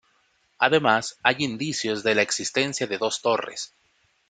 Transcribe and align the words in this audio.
Además, 0.57 1.19
hay 1.21 1.35
indicios 1.41 2.01
de 2.01 2.15
la 2.15 2.23
existencia 2.23 2.87
de 2.87 2.97
dos 2.97 3.21
torres. 3.21 3.75